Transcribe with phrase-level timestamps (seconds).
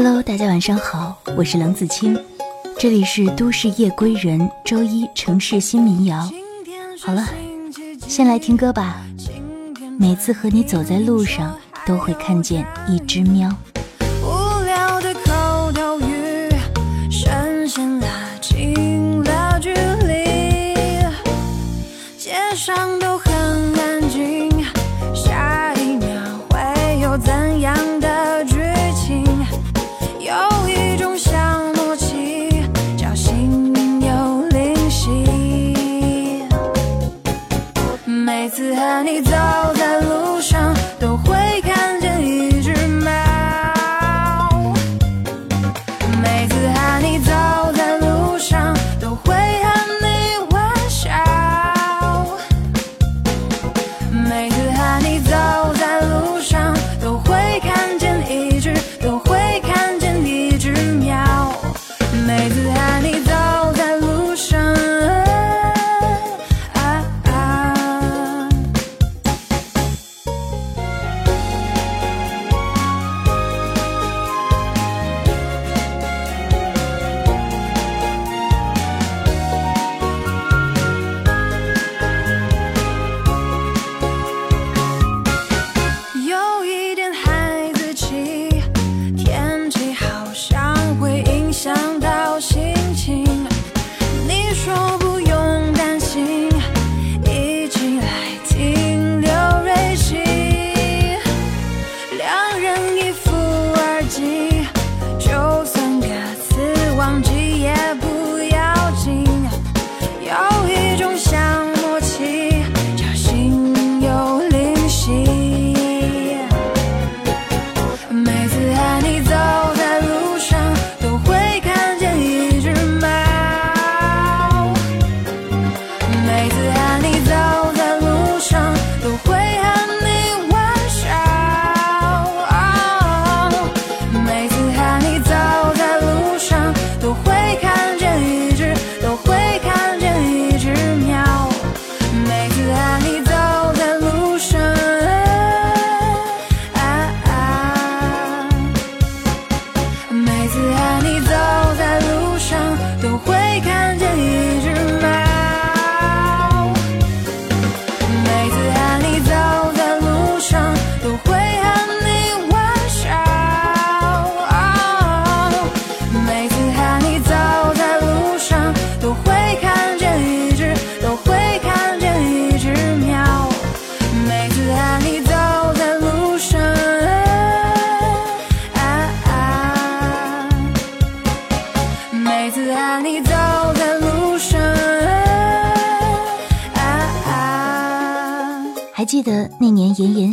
[0.00, 2.16] Hello，大家晚上好，我是冷子清，
[2.78, 6.30] 这里是都市夜归人周一城市新民谣。
[7.02, 7.26] 好了，
[8.06, 9.04] 先来听歌吧。
[9.98, 11.52] 每次和你走在路上，
[11.84, 13.52] 都会看见一只喵。
[94.68, 94.97] 记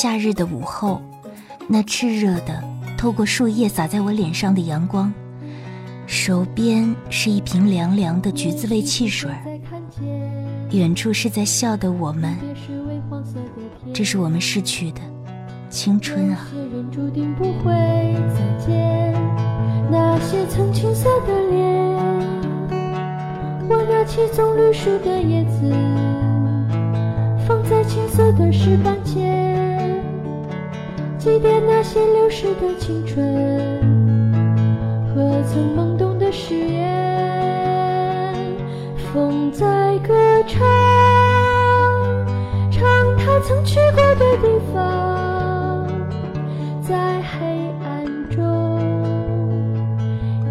[0.00, 1.02] 夏日的午后，
[1.66, 2.62] 那炽热的
[2.96, 5.12] 透过树叶洒在我脸上的阳光，
[6.06, 9.28] 手边是一瓶凉凉的橘子味汽水，
[10.70, 12.36] 远处是在笑的我们，
[13.92, 15.00] 这是我们逝去的
[15.68, 16.46] 青春啊。
[19.90, 21.66] 那些曾青涩的脸，
[23.68, 25.74] 我拿起棕榈树的叶子。
[27.48, 29.57] 放在青色的石板前，
[31.18, 33.34] 祭奠那些流逝的青春
[35.08, 36.96] 和曾懵懂的誓言。
[39.12, 40.14] 风在歌
[40.46, 40.64] 唱，
[42.70, 42.86] 唱
[43.16, 45.88] 它曾去过的地方，
[46.80, 48.78] 在黑暗中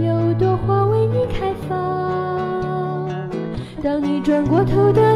[0.00, 3.08] 有朵花为你开放。
[3.84, 5.15] 当你转过头的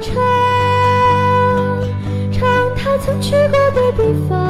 [0.00, 0.14] 唱，
[2.32, 2.42] 唱
[2.76, 4.43] 他曾去过的地方，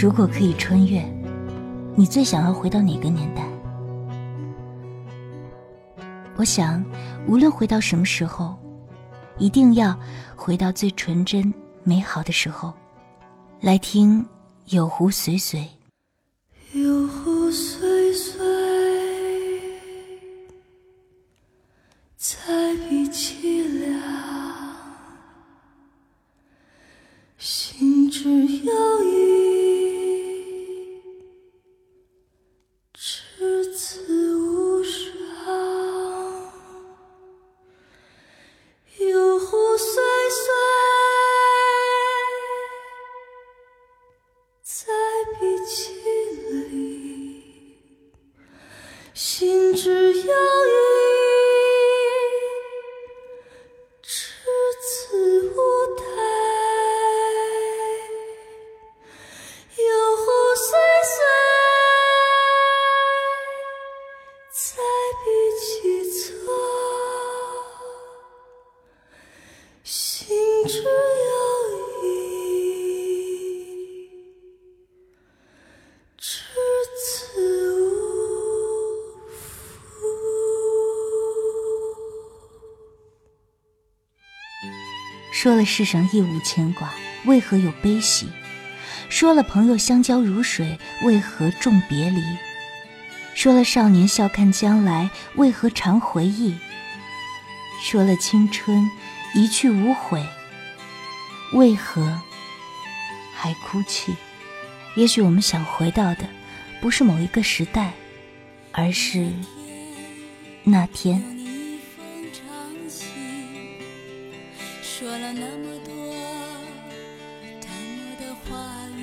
[0.00, 1.04] 如果可以穿越，
[1.94, 3.44] 你最想要回到哪个年代？
[6.36, 6.82] 我想，
[7.28, 8.56] 无论回到什么时候，
[9.36, 9.94] 一定要
[10.34, 11.52] 回到最纯真、
[11.84, 12.72] 美好的时候。
[13.60, 14.22] 来听
[14.74, 15.60] 《有湖随随》。
[85.42, 86.92] 说了世上一无牵挂，
[87.24, 88.28] 为何有悲喜？
[89.08, 92.22] 说了朋友相交如水，为何重别离？
[93.32, 96.58] 说了少年笑看将来，为何常回忆？
[97.82, 98.86] 说了青春
[99.34, 100.22] 一去无悔，
[101.54, 102.20] 为何
[103.34, 104.14] 还哭泣？
[104.94, 106.28] 也许我们想回到的，
[106.82, 107.94] 不是某一个时代，
[108.72, 109.32] 而是
[110.64, 111.39] 那天。
[115.00, 116.14] 说了那么多
[117.58, 119.00] 淡漠的话语。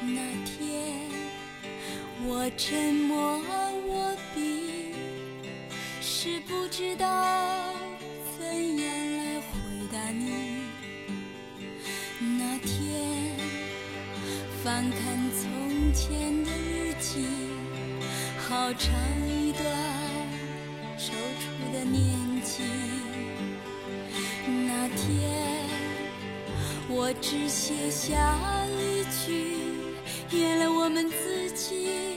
[0.00, 0.82] 那天
[2.26, 3.40] 我沉默，
[3.86, 4.96] 我闭，
[6.00, 7.06] 是不知道
[8.36, 8.44] 怎
[8.78, 9.46] 样来回
[9.92, 10.64] 答你。
[12.18, 13.30] 那天
[14.64, 15.00] 翻看
[15.38, 17.24] 从前的日记。
[18.48, 18.90] 好长
[19.24, 19.62] 一段
[20.98, 22.64] 踌躇的年纪，
[26.88, 29.56] 我只写下一句：
[30.30, 32.07] 原谅我们自己。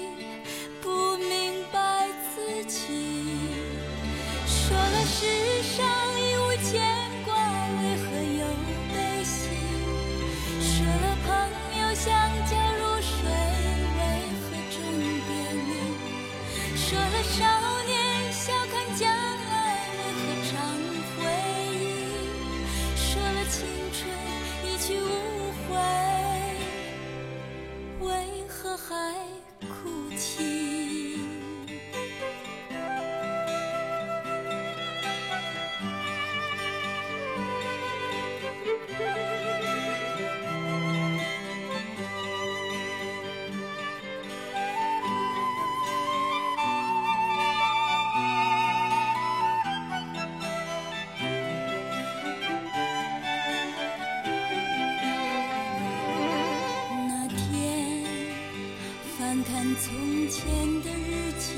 [60.43, 60.49] 前
[60.81, 61.53] 的日记，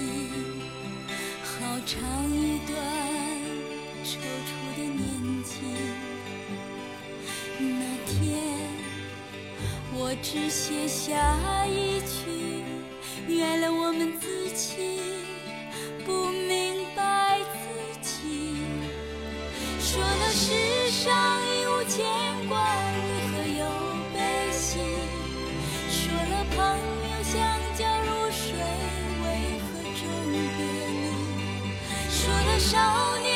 [1.41, 2.75] 好长一段
[4.03, 5.55] 踌躇的年纪。
[7.57, 8.11] 那天
[9.93, 12.65] 我只写下一句：
[13.25, 14.99] 原谅我们自己
[16.05, 17.55] 不明白自
[18.01, 18.57] 己。
[19.79, 22.03] 说了世上已无牵
[22.49, 22.59] 挂，
[22.91, 23.63] 为何有
[24.13, 24.19] 悲
[24.51, 24.77] 喜？
[25.89, 26.57] 说了朋
[27.09, 27.62] 友相
[32.63, 32.79] 少
[33.21, 33.32] 年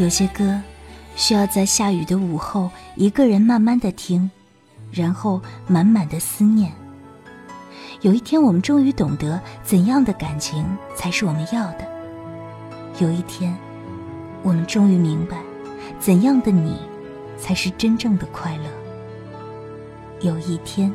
[0.00, 0.58] 有些歌
[1.14, 4.30] 需要在下雨的午后，一个人慢慢的听，
[4.90, 6.72] 然后满满的思念。
[8.00, 10.64] 有一天我们终于懂得怎样的感情
[10.96, 11.86] 才是我们要的。
[12.98, 13.54] 有一天
[14.42, 15.36] 我们终于明白
[15.98, 16.78] 怎样的你
[17.36, 18.64] 才是真正的快乐。
[20.22, 20.90] 有一天。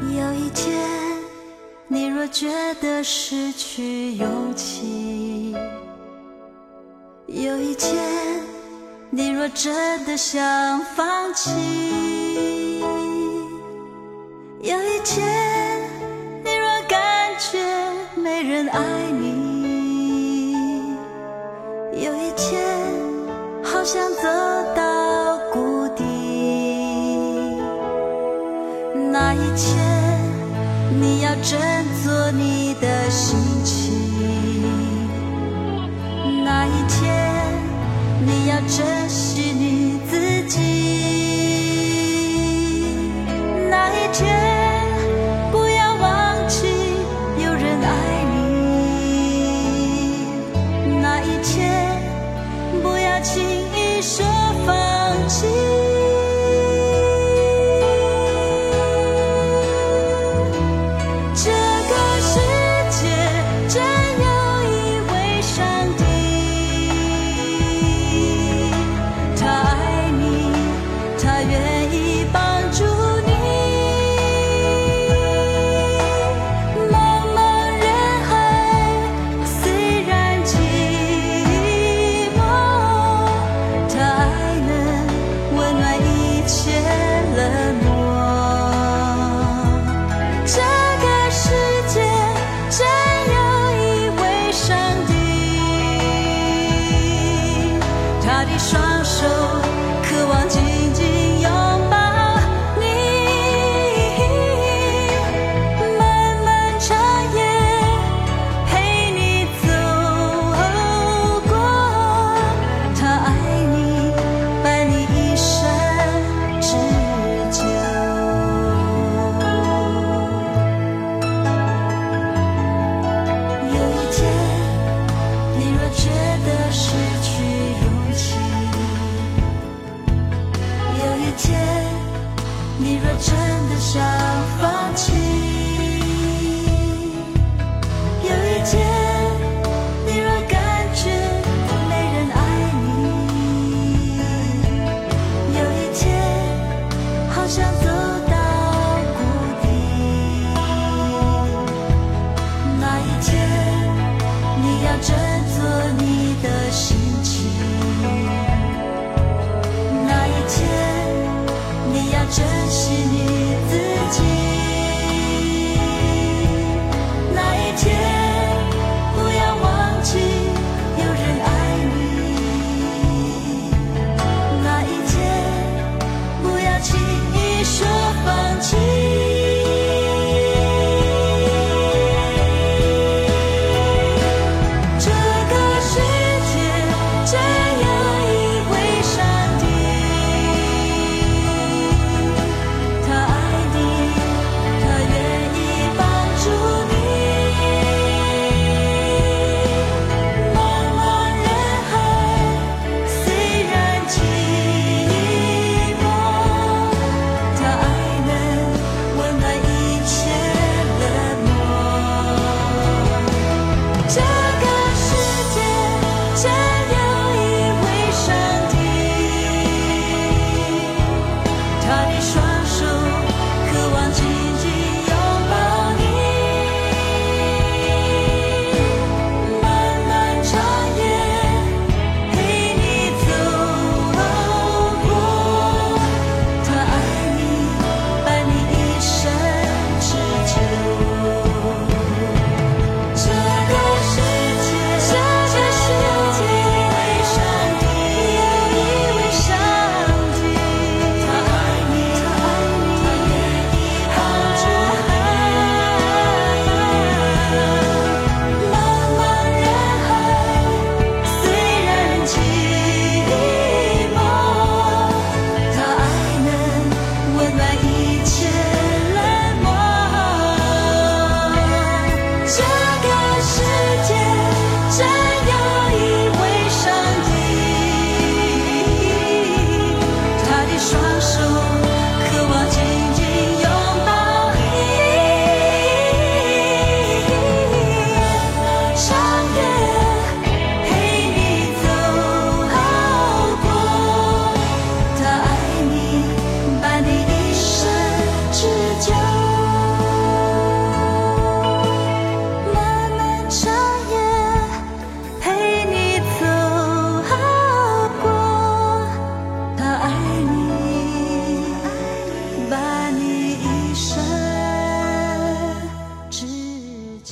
[0.00, 0.72] 有一天，
[1.88, 2.48] 你若觉
[2.80, 5.39] 得失去勇气。
[7.32, 7.94] 有一天
[9.10, 11.48] 你若真的想放弃
[14.60, 15.80] 有一天
[16.44, 17.56] 你若感觉
[18.20, 18.80] 没人爱
[19.12, 20.96] 你
[22.02, 22.60] 有一天
[23.62, 24.22] 好想走
[24.74, 26.02] 到谷底
[29.12, 29.78] 那一天
[31.00, 31.79] 你要真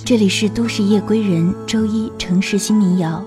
[0.09, 3.23] 这里是都市夜归人，周一城市新民谣，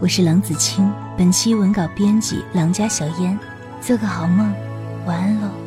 [0.00, 0.92] 我是郎子清。
[1.16, 3.38] 本期文稿编辑郎家小烟，
[3.80, 4.52] 做个好梦，
[5.06, 5.63] 晚安喽。